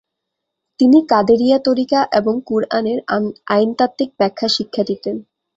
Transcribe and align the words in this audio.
তিনি 0.79 0.99
কাদেরিয়া 1.09 1.57
তরিকা 1.59 1.99
এবং 2.11 2.33
কুরআনের 2.45 2.99
আইনতাত্ত্বিক 3.47 4.09
ব্যাখ্যা 4.19 4.47
শিক্ষা 4.49 4.83
দিতেন। 4.83 5.15